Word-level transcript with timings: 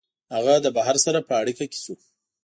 هغه 0.33 0.53
د 0.65 0.67
بهر 0.77 0.95
سره 1.05 1.19
په 1.27 1.33
اړیکه 1.41 1.65
کي 1.71 1.79
سو 1.85 1.93